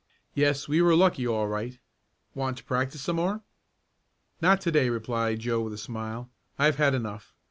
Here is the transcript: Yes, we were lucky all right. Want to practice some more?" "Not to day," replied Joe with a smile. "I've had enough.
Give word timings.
Yes, 0.33 0.67
we 0.67 0.81
were 0.81 0.95
lucky 0.95 1.27
all 1.27 1.47
right. 1.47 1.77
Want 2.33 2.57
to 2.57 2.63
practice 2.63 3.01
some 3.03 3.17
more?" 3.17 3.43
"Not 4.41 4.59
to 4.61 4.71
day," 4.71 4.89
replied 4.89 5.37
Joe 5.41 5.61
with 5.61 5.73
a 5.73 5.77
smile. 5.77 6.31
"I've 6.57 6.77
had 6.77 6.95
enough. 6.95 7.35